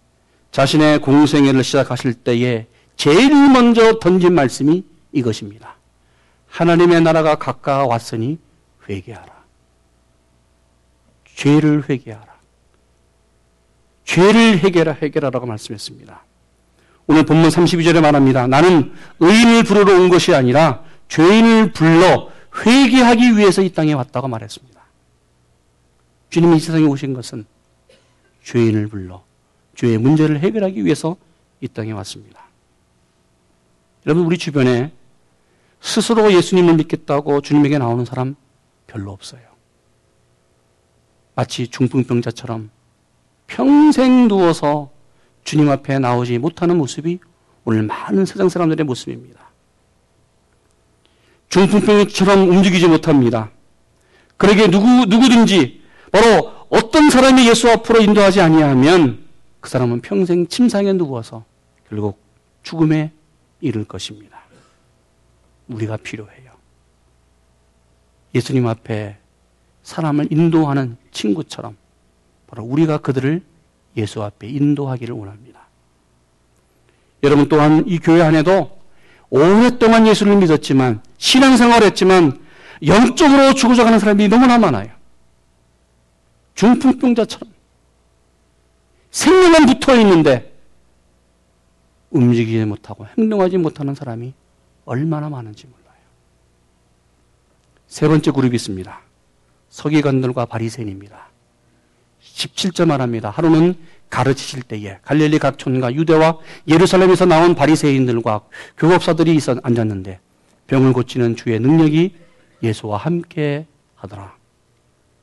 자신의 0.50 1.00
공생애를 1.00 1.64
시작하실 1.64 2.14
때에 2.14 2.66
제일 2.97 3.30
먼저 3.30 3.99
던진 3.99 4.35
말씀이 4.35 4.85
이것입니다. 5.12 5.76
하나님의 6.49 7.00
나라가 7.02 7.37
가까웠으니 7.37 8.38
회개하라. 8.88 9.33
죄를 11.35 11.88
회개하라. 11.88 12.35
죄를 14.04 14.59
해결하, 14.59 14.92
해결하라고 14.92 15.47
말씀했습니다. 15.47 16.23
오늘 17.06 17.25
본문 17.25 17.49
32절에 17.49 18.00
말합니다. 18.00 18.47
나는 18.47 18.92
의인을 19.18 19.64
부르러 19.64 19.94
온 19.94 20.09
것이 20.09 20.35
아니라 20.35 20.85
죄인을 21.09 21.73
불러 21.73 22.34
회개하기 22.54 23.37
위해서 23.37 23.62
이 23.62 23.70
땅에 23.70 23.92
왔다고 23.92 24.28
말했습니다. 24.28 24.80
주님이 26.30 26.56
이 26.56 26.61
세상에 26.61 26.84
오신 26.84 27.14
것은 27.14 27.44
죄인을 28.42 28.88
불러 28.88 29.25
죄의 29.75 29.99
문제를 29.99 30.40
해결하기 30.40 30.84
위해서 30.84 31.16
이 31.61 31.68
땅에 31.68 31.92
왔습니다. 31.92 32.44
여러분, 34.06 34.26
우리 34.26 34.38
주변에 34.38 34.92
스스로 35.80 36.32
예수님을 36.32 36.75
믿겠다고 36.76 37.40
주님에게 37.40 37.78
나오는 37.78 38.04
사람 38.04 38.37
별로 38.87 39.12
없어요. 39.12 39.42
마치 41.34 41.68
중풍병자처럼 41.68 42.70
평생 43.46 44.28
누워서 44.28 44.90
주님 45.42 45.68
앞에 45.70 45.99
나오지 45.99 46.38
못하는 46.38 46.78
모습이 46.78 47.18
오늘 47.64 47.82
많은 47.82 48.25
세상 48.25 48.49
사람들의 48.49 48.84
모습입니다. 48.84 49.50
중풍병처럼 51.54 52.50
움직이지 52.50 52.88
못합니다. 52.88 53.52
그러게 54.37 54.68
누구, 54.68 54.87
누구든지 55.06 55.82
바로 56.11 56.52
어떤 56.68 57.11
사람이 57.11 57.49
예수 57.49 57.70
앞으로 57.70 58.00
인도하지 58.00 58.40
아니하면 58.40 59.25
그 59.61 59.70
사람은 59.70 60.00
평생 60.00 60.49
침상에 60.49 60.92
누워서 60.94 61.44
결국 61.88 62.20
죽음에 62.64 63.12
이를 63.61 63.84
것입니다. 63.84 64.40
우리가 65.68 65.96
필요해요. 65.99 66.50
예수님 68.34 68.66
앞에 68.66 69.16
사람을 69.84 70.32
인도하는 70.32 70.96
친구처럼 71.12 71.76
바로 72.49 72.64
우리가 72.64 72.99
그들을 72.99 73.40
예수 73.96 74.25
앞에 74.25 74.49
인도하기를 74.49 75.14
원합니다. 75.14 75.68
여러분 77.23 77.49
또한 77.49 77.84
이 77.87 78.00
교회 78.00 78.23
안에도 78.23 78.76
오랫동안 79.35 80.07
예수를 80.07 80.37
믿었지만 80.37 81.03
신앙생활을 81.19 81.88
했지만 81.88 82.41
영적으로 82.87 83.53
죽어져가는 83.53 83.99
사람이 83.99 84.29
너무나 84.29 84.59
많아요. 84.59 84.91
중풍병자처럼 86.55 87.53
생명은 89.11 89.67
붙어 89.67 89.97
있는데 89.97 90.55
움직이지 92.11 92.64
못하고 92.64 93.07
행동하지 93.19 93.59
못하는 93.59 93.97
사람이 93.97 94.35
얼마나 94.85 95.29
많은지 95.29 95.67
몰라요. 95.67 95.99
세 97.88 98.07
번째 98.07 98.31
그룹이 98.31 98.55
있습니다. 98.55 99.00
서기관들과 99.68 100.47
바리새인입니다. 100.47 101.27
17절 102.23 102.87
말합니다. 102.87 103.31
하루는 103.31 103.75
가르치실 104.14 104.62
때에 104.62 104.98
갈릴리 105.03 105.40
각 105.40 105.59
촌과 105.59 105.94
유대와 105.94 106.38
예루살렘에서 106.68 107.27
나온 107.27 107.57
바리새인들과 107.57 108.42
교법사들이 108.79 109.35
있어 109.35 109.57
앉았는데 109.61 110.20
병을 110.68 110.92
고치는 110.92 111.35
주의 111.35 111.59
능력이 111.59 112.14
예수와 112.62 112.98
함께 112.98 113.66
하더라. 113.96 114.35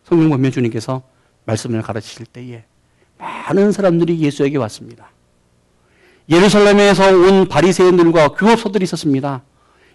성경 0.04 0.30
보면 0.30 0.52
주님께서 0.52 1.04
말씀을 1.46 1.82
가르치실 1.82 2.26
때에 2.26 2.66
많은 3.18 3.72
사람들이 3.72 4.20
예수에게 4.20 4.58
왔습니다. 4.58 5.10
예루살렘에서 6.30 7.08
온 7.16 7.48
바리새인들과 7.48 8.30
교법사들이 8.30 8.84
있었습니다. 8.84 9.42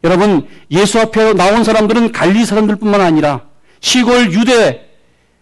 여러분 0.04 0.48
예수 0.70 1.00
앞에 1.00 1.34
나온 1.34 1.64
사람들은 1.64 2.12
갈리 2.12 2.46
사람들뿐만 2.46 3.00
아니라 3.00 3.46
시골 3.80 4.32
유대 4.32 4.88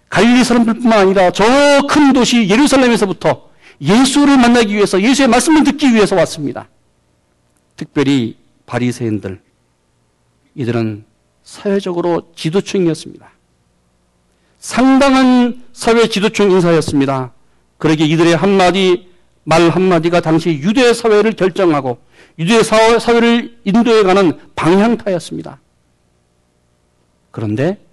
갈릴리 0.09 0.43
사람들뿐만 0.45 0.99
아니라 0.99 1.31
저 1.31 1.45
큰 1.88 2.12
도시 2.12 2.49
예루살렘에서부터 2.49 3.44
예수를 3.81 4.37
만나기 4.37 4.75
위해서 4.75 5.01
예수의 5.01 5.29
말씀을 5.29 5.65
듣기 5.65 5.93
위해서 5.95 6.17
왔습니다. 6.17 6.69
특별히 7.77 8.37
바리새인들 8.67 9.41
이들은 10.55 11.05
사회적으로 11.43 12.33
지도층이었습니다. 12.35 13.31
상당한 14.59 15.63
사회 15.73 16.09
지도층 16.09 16.51
인사였습니다. 16.51 17.33
그러기에 17.79 18.07
이들의 18.07 18.37
한마디 18.37 19.11
말 19.43 19.69
한마디가 19.69 20.21
당시 20.21 20.51
유대 20.51 20.95
사회를 20.95 21.33
결정하고 21.33 21.99
유대 22.39 22.63
사회를 22.63 23.59
인도해 23.65 24.03
가는 24.03 24.39
방향타였습니다. 24.57 25.61
그런데 27.31 27.85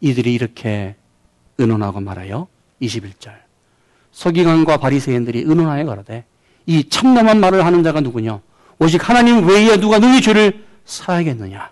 이들이 0.00 0.32
이렇게 0.32 0.94
의논하고 1.58 2.00
말아요. 2.00 2.48
21절. 2.80 3.47
서기관과 4.18 4.78
바리새인들이 4.78 5.42
의논하여 5.46 5.86
가라되 5.86 6.24
이 6.66 6.88
참담한 6.88 7.38
말을 7.38 7.64
하는 7.64 7.84
자가 7.84 8.00
누구냐? 8.00 8.40
오직 8.80 9.08
하나님 9.08 9.46
외에 9.46 9.76
누가 9.76 10.00
너희 10.00 10.20
죄를 10.20 10.66
사야겠느냐? 10.84 11.70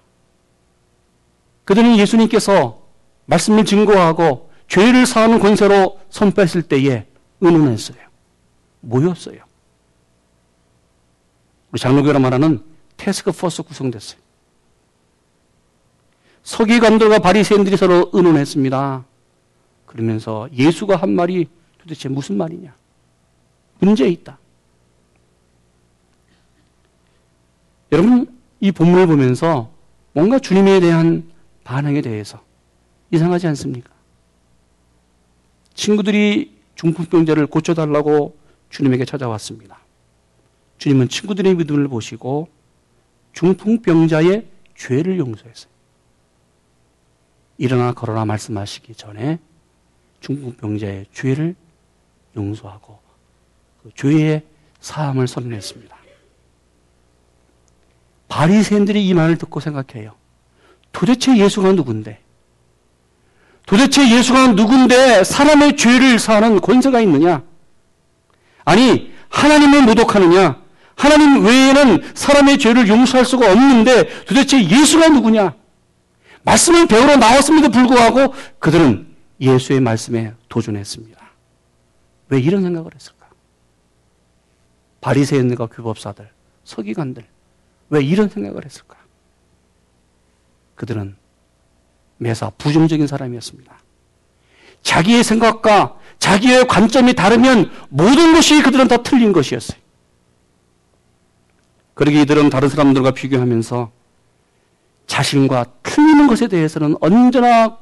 그들은 1.64 1.98
예수님께서 1.98 2.80
말씀을 3.24 3.64
증거하고 3.64 4.48
죄를 4.68 5.06
사하는 5.06 5.40
권세로 5.40 5.98
선포했을 6.08 6.62
때에 6.62 7.06
의논했어요. 7.40 7.98
모였어요. 8.78 9.40
우리 11.72 11.80
장로교라 11.80 12.20
말하는 12.20 12.62
테스크 12.96 13.32
포스 13.32 13.64
구성됐어요. 13.64 14.20
서기관들과 16.44 17.18
바리새인들이 17.18 17.76
서로 17.76 18.08
의논했습니다. 18.12 19.04
그러면서 19.84 20.48
예수가 20.52 20.94
한 20.94 21.10
말이 21.10 21.48
도대체 21.86 22.08
무슨 22.08 22.36
말이냐? 22.36 22.74
문제 23.78 24.08
있다. 24.08 24.38
여러분 27.92 28.40
이 28.58 28.72
본문을 28.72 29.06
보면서 29.06 29.70
뭔가 30.12 30.40
주님에 30.40 30.80
대한 30.80 31.30
반응에 31.62 32.00
대해서 32.00 32.42
이상하지 33.12 33.46
않습니까? 33.48 33.92
친구들이 35.74 36.56
중풍병자를 36.74 37.46
고쳐달라고 37.46 38.36
주님에게 38.70 39.04
찾아왔습니다. 39.04 39.78
주님은 40.78 41.08
친구들의 41.08 41.54
믿음을 41.54 41.86
보시고 41.86 42.48
중풍병자의 43.32 44.48
죄를 44.74 45.18
용서했어요. 45.18 45.70
일어나 47.58 47.92
걸어라 47.92 48.24
말씀하시기 48.24 48.94
전에 48.96 49.38
중풍병자의 50.20 51.06
죄를 51.12 51.54
용서하고 52.36 52.98
그 53.82 53.90
죄의 53.94 54.42
사함을 54.80 55.26
선언했습니다. 55.26 55.96
바리새인들이 58.28 59.06
이 59.06 59.14
말을 59.14 59.38
듣고 59.38 59.60
생각해요. 59.60 60.14
도대체 60.92 61.36
예수가 61.36 61.72
누군데? 61.72 62.20
도대체 63.66 64.08
예수가 64.08 64.52
누군데 64.52 65.24
사람의 65.24 65.76
죄를 65.76 66.18
사하는 66.18 66.60
권세가 66.60 67.00
있느냐? 67.00 67.42
아니, 68.64 69.12
하나님을 69.28 69.82
모독하느냐? 69.82 70.62
하나님 70.96 71.44
외에는 71.44 72.12
사람의 72.14 72.58
죄를 72.58 72.88
용서할 72.88 73.26
수가 73.26 73.50
없는데 73.50 74.24
도대체 74.24 74.62
예수가 74.62 75.08
누구냐? 75.08 75.54
말씀을 76.42 76.86
배우러 76.86 77.16
나왔음에도 77.16 77.70
불구하고 77.70 78.34
그들은 78.58 79.14
예수의 79.40 79.80
말씀에 79.80 80.32
도전했습니다. 80.48 81.15
왜 82.28 82.40
이런 82.40 82.62
생각을 82.62 82.94
했을까? 82.94 83.26
바리새인과 85.00 85.66
규법사들, 85.66 86.28
서기관들 86.64 87.24
왜 87.90 88.02
이런 88.02 88.28
생각을 88.28 88.64
했을까? 88.64 88.96
그들은 90.74 91.16
매사 92.18 92.50
부정적인 92.50 93.06
사람이었습니다. 93.06 93.78
자기의 94.82 95.24
생각과 95.24 95.98
자기의 96.18 96.66
관점이 96.66 97.14
다르면 97.14 97.70
모든 97.88 98.34
것이 98.34 98.62
그들은 98.62 98.88
다 98.88 98.98
틀린 98.98 99.32
것이었어요. 99.32 99.78
그러게 101.94 102.22
이들은 102.22 102.50
다른 102.50 102.68
사람들과 102.68 103.12
비교하면서 103.12 103.90
자신과 105.06 105.64
틀리는 105.82 106.26
것에 106.26 106.48
대해서는 106.48 106.96
언제나 107.00 107.78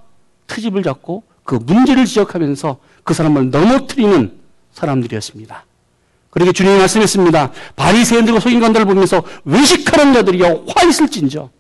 트집을 0.46 0.83
잡고 0.83 1.24
그 1.42 1.57
문제를 1.57 2.04
지적하면서 2.04 2.78
그 3.04 3.14
사람을 3.14 3.50
넘어뜨리는 3.50 4.40
사람들이었습니다. 4.72 5.64
그렇게 6.30 6.52
주님이 6.52 6.78
말씀했습니다. 6.78 7.52
바리새인들과 7.76 8.40
소인관들을 8.40 8.86
보면서 8.86 9.22
외식하는 9.44 10.14
자들이여 10.14 10.64
화 10.74 10.82
있을진저. 10.82 11.50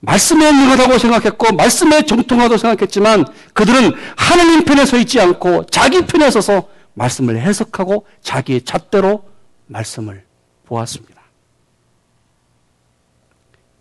말씀에 0.00 0.52
능하다고 0.52 0.98
생각했고 0.98 1.54
말씀에 1.54 2.04
정통하다고 2.04 2.58
생각했지만 2.58 3.24
그들은 3.54 3.92
하나님 4.16 4.64
편에 4.64 4.84
서 4.84 4.98
있지 4.98 5.18
않고 5.18 5.64
자기 5.66 6.04
편에 6.04 6.30
서서 6.30 6.68
말씀을 6.92 7.40
해석하고 7.40 8.06
자기의 8.20 8.62
잣대로 8.62 9.24
말씀을 9.66 10.24
보았습니다. 10.66 11.22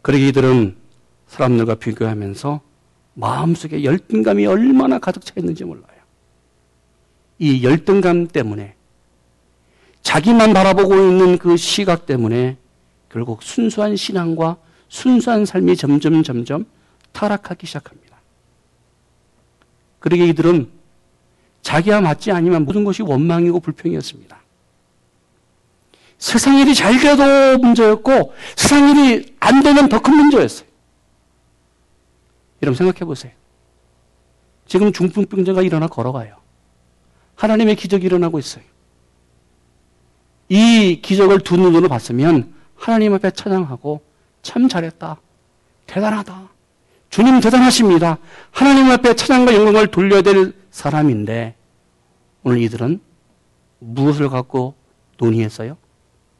그러기 0.01 0.29
이들은 0.29 0.77
사람들과 1.27 1.75
비교하면서 1.75 2.61
마음속에 3.13 3.83
열등감이 3.83 4.45
얼마나 4.45 4.99
가득 4.99 5.25
차 5.25 5.33
있는지 5.37 5.63
몰라요. 5.63 5.87
이 7.39 7.63
열등감 7.63 8.27
때문에 8.27 8.75
자기만 10.01 10.53
바라보고 10.53 10.95
있는 10.95 11.37
그 11.37 11.57
시각 11.57 12.05
때문에 12.05 12.57
결국 13.09 13.43
순수한 13.43 13.95
신앙과 13.95 14.57
순수한 14.89 15.45
삶이 15.45 15.75
점점 15.75 16.23
점점 16.23 16.65
타락하기 17.11 17.65
시작합니다. 17.65 18.17
그러게 19.99 20.25
이들은 20.27 20.69
자기와 21.61 22.01
맞지 22.01 22.31
않으면 22.31 22.65
모든 22.65 22.83
것이 22.83 23.01
원망이고 23.03 23.59
불평이었습니다. 23.59 24.37
세상 26.17 26.57
일이 26.57 26.75
잘 26.75 26.99
돼도 26.99 27.57
문제였고 27.59 28.33
세상 28.55 28.89
일이 28.89 29.35
안 29.39 29.63
되면 29.63 29.89
더 29.89 29.99
큰 29.99 30.15
문제였어요. 30.15 30.67
여러분 32.63 32.77
생각해 32.77 33.05
보세요. 33.05 33.33
지금 34.65 34.93
중풍병자가 34.93 35.61
일어나 35.61 35.87
걸어가요. 35.87 36.37
하나님의 37.35 37.75
기적이 37.75 38.05
일어나고 38.05 38.39
있어요. 38.39 38.63
이 40.47 41.01
기적을 41.01 41.41
두 41.41 41.57
눈으로 41.57 41.89
봤으면 41.89 42.53
하나님 42.75 43.13
앞에 43.13 43.31
찬양하고 43.31 44.01
참 44.41 44.69
잘했다. 44.69 45.19
대단하다. 45.87 46.49
주님 47.09 47.41
대단하십니다. 47.41 48.17
하나님 48.51 48.89
앞에 48.91 49.13
찬양과 49.13 49.55
영광을 49.55 49.87
돌려야 49.87 50.21
될 50.21 50.53
사람인데 50.71 51.55
오늘 52.43 52.61
이들은 52.61 53.01
무엇을 53.79 54.29
갖고 54.29 54.73
논의했어요? 55.17 55.77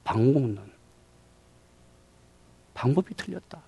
방법론. 0.05 0.71
방법이 2.73 3.13
틀렸다. 3.15 3.61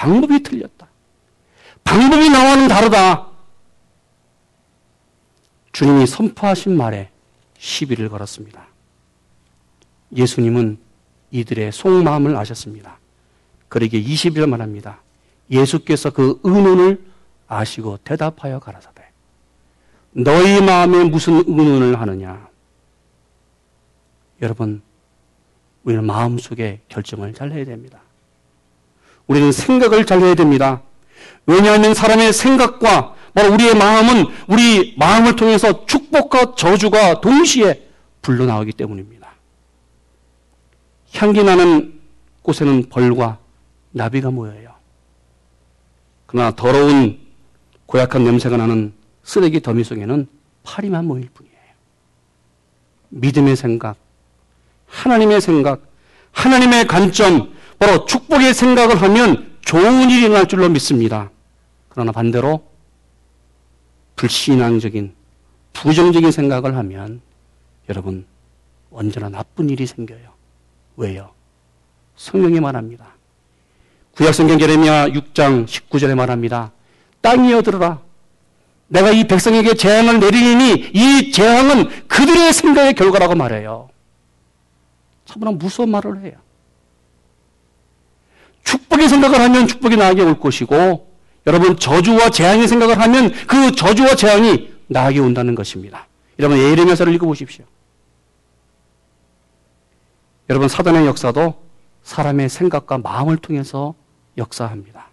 방법이 0.00 0.42
틀렸다. 0.42 0.88
방법이 1.84 2.30
나와는 2.30 2.68
다르다. 2.68 3.28
주님이 5.72 6.06
선포하신 6.06 6.74
말에 6.74 7.10
시비를 7.58 8.08
걸었습니다. 8.08 8.66
예수님은 10.16 10.78
이들의 11.30 11.72
속마음을 11.72 12.34
아셨습니다. 12.34 12.98
그러기에 13.68 14.02
20일 14.02 14.48
말합니다. 14.48 15.02
예수께서 15.50 16.08
그 16.08 16.40
의논을 16.44 17.04
아시고 17.46 17.98
대답하여 17.98 18.58
가라사대. 18.58 19.04
너희 20.12 20.62
마음에 20.62 21.04
무슨 21.04 21.44
의논을 21.46 22.00
하느냐? 22.00 22.48
여러분, 24.40 24.80
우리는 25.84 26.02
마음속에 26.04 26.80
결정을 26.88 27.34
잘 27.34 27.52
해야 27.52 27.66
됩니다. 27.66 28.00
우리는 29.30 29.52
생각을 29.52 30.06
잘 30.06 30.20
해야 30.20 30.34
됩니다. 30.34 30.82
왜냐하면 31.46 31.94
사람의 31.94 32.32
생각과 32.32 33.14
바로 33.32 33.54
우리의 33.54 33.76
마음은 33.76 34.26
우리 34.48 34.96
마음을 34.98 35.36
통해서 35.36 35.86
축복과 35.86 36.56
저주가 36.56 37.20
동시에 37.20 37.88
불러나오기 38.22 38.72
때문입니다. 38.72 39.30
향기 41.14 41.44
나는 41.44 42.00
곳에는 42.42 42.88
벌과 42.88 43.38
나비가 43.92 44.32
모여요. 44.32 44.74
그러나 46.26 46.50
더러운 46.50 47.20
고약한 47.86 48.24
냄새가 48.24 48.56
나는 48.56 48.92
쓰레기 49.22 49.60
더미 49.60 49.84
속에는 49.84 50.26
파리만 50.64 51.04
모일 51.04 51.28
뿐이에요. 51.32 51.54
믿음의 53.10 53.54
생각, 53.54 53.96
하나님의 54.88 55.40
생각, 55.40 55.82
하나님의 56.32 56.88
관점, 56.88 57.59
바로 57.80 58.04
축복의 58.04 58.52
생각을 58.52 59.00
하면 59.00 59.56
좋은 59.62 60.02
일이 60.02 60.24
일어날 60.24 60.46
줄로 60.46 60.68
믿습니다. 60.68 61.30
그러나 61.88 62.12
반대로 62.12 62.62
불신앙적인 64.16 65.14
부정적인 65.72 66.30
생각을 66.30 66.76
하면 66.76 67.22
여러분 67.88 68.26
언제나 68.92 69.30
나쁜 69.30 69.70
일이 69.70 69.86
생겨요. 69.86 70.28
왜요? 70.96 71.32
성경이 72.16 72.60
말합니다. 72.60 73.14
구약성경 74.14 74.60
예레미야 74.60 75.08
6장 75.08 75.66
19절에 75.66 76.14
말합니다. 76.14 76.72
땅이여 77.22 77.62
들어라. 77.62 78.02
내가 78.88 79.10
이 79.10 79.26
백성에게 79.26 79.72
재앙을 79.72 80.20
내리니 80.20 80.90
이 80.92 81.32
재앙은 81.32 82.08
그들의 82.08 82.52
생각의 82.52 82.92
결과라고 82.92 83.36
말해요. 83.36 83.88
참으로 85.24 85.52
무서운 85.52 85.90
말을 85.90 86.24
해요. 86.24 86.34
축복의 88.70 89.08
생각을 89.08 89.40
하면 89.40 89.66
축복이 89.66 89.96
나에게 89.96 90.22
올 90.22 90.38
것이고 90.38 91.10
여러분 91.46 91.76
저주와 91.76 92.30
재앙의 92.30 92.68
생각을 92.68 93.00
하면 93.00 93.32
그 93.46 93.72
저주와 93.72 94.14
재앙이 94.14 94.70
나에게 94.86 95.18
온다는 95.20 95.54
것입니다. 95.54 96.06
여러분 96.38 96.58
예레미야서를 96.58 97.12
읽어보십시오. 97.14 97.64
여러분 100.48 100.68
사단의 100.68 101.06
역사도 101.06 101.54
사람의 102.02 102.48
생각과 102.48 102.98
마음을 102.98 103.36
통해서 103.36 103.94
역사합니다. 104.38 105.08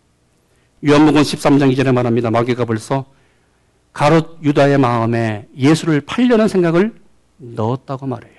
요한복음 0.88 1.22
13장 1.22 1.74
2절에 1.74 1.92
말합니다. 1.92 2.30
마귀가 2.30 2.66
벌써 2.66 3.06
가롯 3.94 4.40
유다의 4.44 4.78
마음에 4.78 5.48
예수를 5.58 6.02
팔려는 6.02 6.48
생각을 6.48 6.94
넣었다고 7.38 8.06
말해요. 8.06 8.38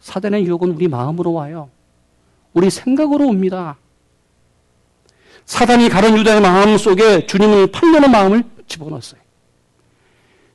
사단의 0.00 0.44
유혹은 0.44 0.72
우리 0.72 0.88
마음으로 0.88 1.32
와요. 1.32 1.70
우리 2.52 2.70
생각으로 2.70 3.26
옵니다. 3.26 3.76
사단이 5.46 5.88
가론 5.88 6.16
유다의 6.18 6.40
마음 6.40 6.76
속에 6.76 7.26
주님을 7.26 7.70
팔려는 7.70 8.10
마음을 8.10 8.44
집어넣었어요. 8.66 9.20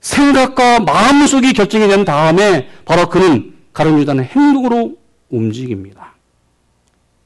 생각과 0.01 0.79
마음 0.79 1.27
속이 1.27 1.53
결정이 1.53 1.87
된 1.87 2.05
다음에 2.05 2.69
바로 2.85 3.09
그는 3.09 3.57
가론 3.73 3.99
유다는 3.99 4.23
행동으로 4.23 4.97
움직입니다. 5.29 6.15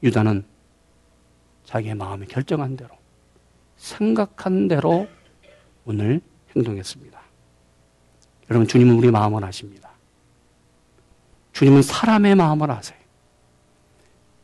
유다는 0.02 0.44
자기의 1.64 1.94
마음에 1.94 2.26
결정한 2.26 2.76
대로, 2.76 2.90
생각한 3.76 4.68
대로 4.68 5.08
오늘 5.84 6.20
행동했습니다. 6.54 7.20
여러분, 8.50 8.68
주님은 8.68 8.94
우리 8.94 9.10
마음을 9.10 9.42
아십니다. 9.44 9.90
주님은 11.52 11.82
사람의 11.82 12.34
마음을 12.34 12.70
아세요. 12.70 12.98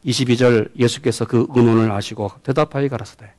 22절 0.04 0.70
예수께서 0.78 1.26
그 1.26 1.46
의논을 1.54 1.90
아시고 1.90 2.30
대답하여 2.42 2.88
가라사대. 2.88 3.32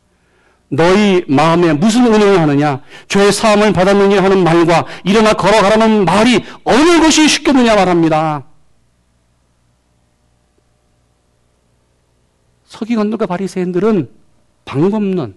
너희 0.70 1.26
마음에 1.28 1.74
무슨 1.74 2.06
의논을 2.06 2.40
하느냐? 2.40 2.82
죄의 3.10 3.34
사함을 3.34 3.74
받았느냐 3.74 4.24
하는 4.24 4.44
말과 4.44 4.86
일어나 5.04 5.34
걸어가라는 5.34 6.06
말이 6.06 6.44
어느 6.64 7.02
것이 7.02 7.28
쉽겠느냐 7.28 7.76
말합니다. 7.76 8.46
서기관들과 12.66 13.26
바리새인들은 13.26 14.10
방법론 14.64 15.36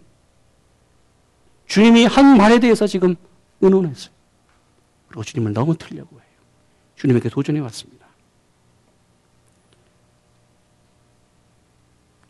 주님이 1.67 2.07
한 2.07 2.37
말에 2.37 2.61
대해서 2.61 2.87
지금 2.87 3.17
의논했어요. 3.61 4.15
그리고 5.09 5.25
주님을 5.25 5.53
너무 5.53 5.77
틀려고 5.77 6.17
해요. 6.17 6.29
주님에게 6.95 7.29
도전해 7.29 7.59
왔습니다. 7.61 8.04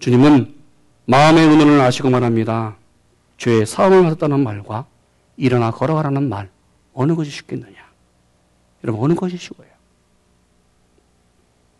주님은 0.04 0.54
마음의 1.06 1.48
의논을 1.48 1.80
아시고 1.80 2.10
말합니다. 2.10 2.76
죄의 3.38 3.64
사함을 3.64 4.02
받았다는 4.02 4.44
말과 4.44 4.84
일어나 5.38 5.70
걸어가라는 5.70 6.28
말 6.28 6.50
어느 6.92 7.14
것이 7.14 7.30
쉽겠느냐? 7.30 7.72
여러분 8.84 9.02
어느 9.02 9.14
것이 9.14 9.38
쉬워요? 9.38 9.70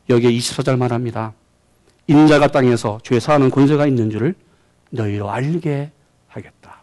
여기에 0.09 0.31
24절 0.31 0.79
말합니다. 0.79 1.35
인자가 2.07 2.47
땅에서 2.47 2.99
죄 3.03 3.21
사하는 3.21 3.51
권세가 3.51 3.87
있는 3.87 4.09
줄을 4.09 4.35
너희로 4.89 5.31
알게 5.31 5.93
하겠다. 6.29 6.81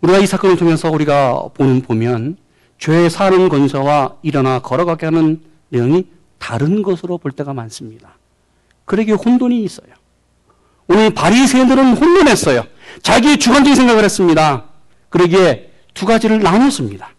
우리가 0.00 0.18
이 0.18 0.26
사건을 0.26 0.56
통해서 0.56 0.90
우리가 0.90 1.50
보는 1.54 1.82
보면 1.82 2.36
죄 2.78 3.08
사는 3.08 3.48
권세와 3.48 4.16
일어나 4.22 4.58
걸어가게 4.58 5.06
하는 5.06 5.40
내용이 5.68 6.08
다른 6.38 6.82
것으로 6.82 7.18
볼 7.18 7.30
때가 7.30 7.54
많습니다. 7.54 8.16
그러기에 8.86 9.14
혼돈이 9.14 9.62
있어요. 9.62 9.88
오늘 10.88 11.10
바리새인들은 11.12 11.96
혼돈했어요. 11.96 12.64
자기의 13.02 13.38
주관적인 13.38 13.74
생각을 13.74 14.04
했습니다. 14.04 14.64
그러기에 15.10 15.72
두 15.92 16.06
가지를 16.06 16.40
나눴습니다. 16.40 17.14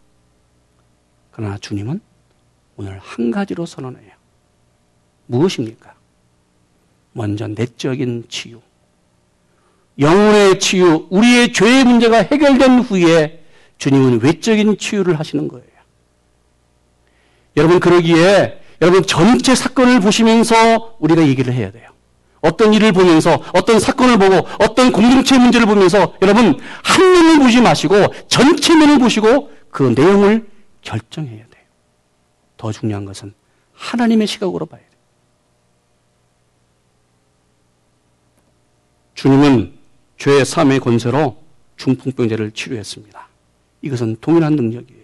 그러나 1.31 1.57
주님은 1.59 1.99
오늘 2.77 2.97
한 2.99 3.31
가지로 3.31 3.65
선언해요. 3.65 4.11
무엇입니까? 5.27 5.93
먼저 7.11 7.47
내적인 7.47 8.25
치유. 8.29 8.61
영혼의 9.99 10.59
치유, 10.59 11.07
우리의 11.09 11.51
죄의 11.53 11.83
문제가 11.83 12.17
해결된 12.17 12.79
후에 12.79 13.43
주님은 13.77 14.21
외적인 14.21 14.77
치유를 14.77 15.19
하시는 15.19 15.47
거예요. 15.47 15.67
여러분, 17.57 17.79
그러기에 17.79 18.61
여러분 18.81 19.03
전체 19.03 19.55
사건을 19.55 19.99
보시면서 19.99 20.97
우리가 20.99 21.27
얘기를 21.27 21.53
해야 21.53 21.71
돼요. 21.71 21.89
어떤 22.41 22.73
일을 22.73 22.91
보면서 22.91 23.41
어떤 23.53 23.79
사건을 23.79 24.17
보고 24.17 24.47
어떤 24.59 24.91
공동체 24.91 25.37
문제를 25.37 25.65
보면서 25.65 26.15
여러분 26.21 26.59
한 26.83 27.11
면을 27.11 27.39
보지 27.39 27.61
마시고 27.61 27.95
전체 28.27 28.75
면을 28.75 28.99
보시고 28.99 29.51
그 29.69 29.93
내용을 29.95 30.47
결정해야 30.81 31.37
돼요. 31.37 31.65
더 32.57 32.71
중요한 32.71 33.05
것은 33.05 33.33
하나님의 33.73 34.27
시각으로 34.27 34.65
봐야 34.65 34.79
돼요. 34.79 34.89
주님은 39.15 39.73
죄의 40.17 40.45
삶의 40.45 40.79
권세로 40.79 41.37
중풍병자를 41.77 42.51
치료했습니다. 42.51 43.27
이것은 43.81 44.17
동일한 44.21 44.55
능력이에요. 44.55 44.96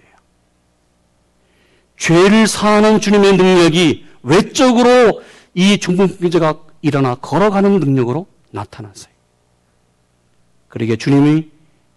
죄를 2.03 2.47
사하는 2.47 2.99
주님의 2.99 3.37
능력이 3.37 4.05
외적으로 4.23 5.23
이 5.53 5.77
중풍병자가 5.77 6.61
일어나 6.81 7.15
걸어가는 7.15 7.79
능력으로 7.79 8.27
나타났어요. 8.51 9.13
그러게 10.67 10.97
주님이 10.97 11.49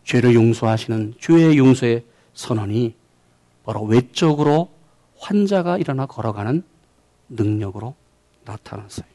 죄를 0.05 0.37
용서하시는 0.37 1.15
죄의 1.19 1.59
용서의 1.59 2.05
선언이 2.35 2.95
바로 3.65 3.83
외적으로 3.83 4.71
환자가 5.19 5.77
일어나 5.77 6.07
걸어가는 6.07 6.63
능력으로 7.31 7.97
나타났어요. 8.45 9.09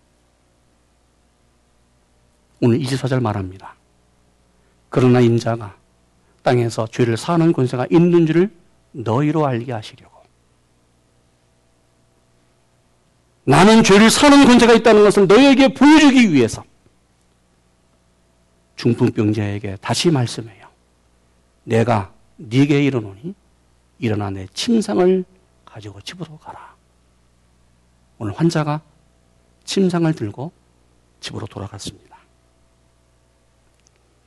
오늘 2.59 2.79
24절 2.79 3.21
말합니다. 3.21 3.75
그러나 4.89 5.21
인자가 5.21 5.73
땅에서 6.43 6.85
죄를 6.87 7.15
사는 7.15 7.53
권세가 7.53 7.87
있는 7.89 8.25
줄을 8.25 8.51
너희로 8.91 9.45
알게 9.45 9.71
하시려고. 9.71 10.20
나는 13.43 13.83
죄를 13.83 14.09
사는 14.09 14.45
권세가 14.45 14.73
있다는 14.73 15.03
것을 15.03 15.27
너희에게 15.27 15.73
보여주기 15.73 16.33
위해서 16.33 16.63
중풍병자에게 18.75 19.77
다시 19.81 20.09
말씀해요. 20.09 20.67
내가 21.63 22.13
네게 22.37 22.83
이르노니 22.83 23.35
일어나 23.99 24.29
내 24.29 24.47
침상을 24.53 25.23
가지고 25.65 26.01
집으로 26.01 26.37
가라. 26.37 26.75
오늘 28.17 28.33
환자가 28.33 28.81
침상을 29.63 30.11
들고 30.13 30.51
집으로 31.19 31.45
돌아갔습니다. 31.47 32.17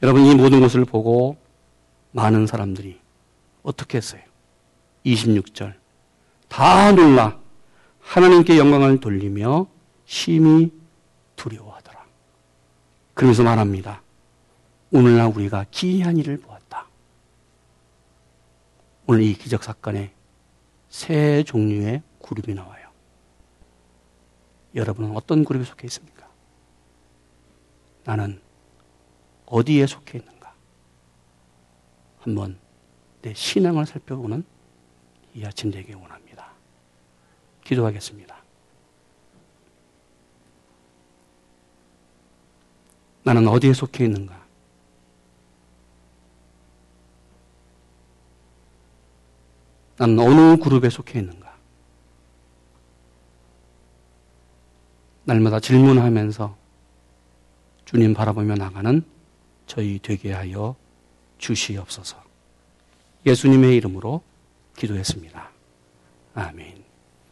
여러분 0.02 0.24
이 0.26 0.34
모든 0.34 0.60
것을 0.60 0.84
보고 0.84 1.36
많은 2.12 2.46
사람들이 2.46 3.00
어떻게 3.62 3.98
했어요? 3.98 4.22
26절 5.04 5.74
다 6.48 6.92
놀라 6.92 7.38
하나님께 8.04 8.58
영광을 8.58 9.00
돌리며 9.00 9.66
심히 10.04 10.70
두려워하더라. 11.36 12.04
그러면서 13.14 13.42
말합니다. 13.42 14.02
오늘날 14.92 15.32
우리가 15.34 15.66
기이한 15.70 16.16
일을 16.18 16.38
보았다. 16.38 16.86
오늘 19.06 19.22
이 19.22 19.34
기적 19.34 19.64
사건에 19.64 20.12
세 20.88 21.42
종류의 21.42 22.02
그룹이 22.22 22.54
나와요. 22.54 22.88
여러분은 24.74 25.16
어떤 25.16 25.44
그룹에 25.44 25.64
속해 25.64 25.86
있습니까? 25.86 26.28
나는 28.04 28.40
어디에 29.46 29.86
속해 29.86 30.18
있는가? 30.18 30.54
한번 32.20 32.58
내 33.22 33.34
신앙을 33.34 33.86
살펴보는 33.86 34.44
이 35.34 35.44
아침 35.44 35.70
되기 35.70 35.92
원합니다. 35.94 36.23
기도하겠습니다. 37.64 38.34
나는 43.24 43.48
어디에 43.48 43.72
속해 43.72 44.04
있는가? 44.04 44.44
나는 49.96 50.18
어느 50.18 50.56
그룹에 50.62 50.90
속해 50.90 51.20
있는가? 51.20 51.54
날마다 55.24 55.58
질문하면서 55.58 56.56
주님 57.86 58.12
바라보며 58.12 58.56
나가는 58.56 59.02
저희 59.66 59.98
되게 60.02 60.32
하여 60.32 60.76
주시옵소서. 61.38 62.22
예수님의 63.24 63.76
이름으로 63.76 64.22
기도했습니다. 64.76 65.50
아멘. 66.34 66.83